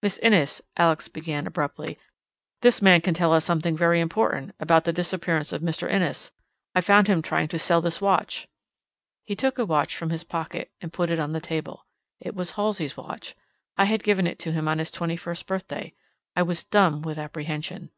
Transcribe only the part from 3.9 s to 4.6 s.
important